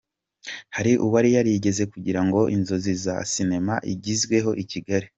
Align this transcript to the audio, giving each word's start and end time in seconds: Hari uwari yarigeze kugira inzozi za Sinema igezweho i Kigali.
Hari 0.75 0.91
uwari 1.05 1.29
yarigeze 1.35 1.83
kugira 1.91 2.19
inzozi 2.55 2.91
za 3.03 3.15
Sinema 3.31 3.75
igezweho 3.93 4.51
i 4.65 4.67
Kigali. 4.71 5.07